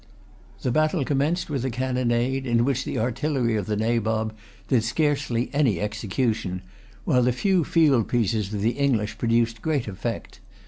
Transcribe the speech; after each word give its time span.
The 0.63 0.71
battle 0.71 1.05
commenced 1.05 1.47
with 1.51 1.63
a 1.63 1.69
cannonade 1.69 2.47
in 2.47 2.65
which 2.65 2.85
the 2.85 2.97
artillery 2.97 3.55
of 3.55 3.67
the 3.67 3.75
Nabob 3.77 4.33
did 4.67 4.83
scarcely 4.83 5.51
any 5.53 5.79
execution, 5.79 6.63
while 7.05 7.21
the 7.21 7.31
few 7.31 7.63
fieldpieces 7.63 8.51
of 8.51 8.61
the 8.61 8.71
English 8.79 9.19
produced 9.19 9.61
great 9.61 9.87
effect. 9.87 10.39